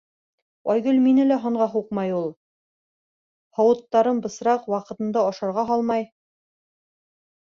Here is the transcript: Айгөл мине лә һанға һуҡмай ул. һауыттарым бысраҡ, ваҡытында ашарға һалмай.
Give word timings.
Айгөл 0.73 0.95
мине 1.01 1.25
лә 1.31 1.35
һанға 1.41 1.65
һуҡмай 1.73 2.13
ул. 2.19 2.23
һауыттарым 3.59 4.21
бысраҡ, 4.23 4.65
ваҡытында 4.75 5.27
ашарға 5.33 5.67
һалмай. 5.73 6.09